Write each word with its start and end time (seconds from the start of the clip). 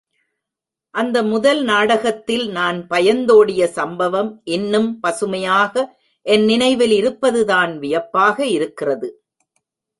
அந்த 0.93 1.17
முதல் 1.23 1.61
நாடகத்தில் 1.63 2.45
நான் 2.49 2.79
பயந்தோடிய 2.87 3.65
சம்பவம் 3.77 4.31
இன்னும் 4.43 4.89
பசுமையாக 4.99 5.85
என் 6.25 6.45
நினைவில் 6.45 6.91
இருப்பதுதான் 6.91 7.73
வியப்பாக 7.79 8.45
இருக்கிறது. 8.47 9.09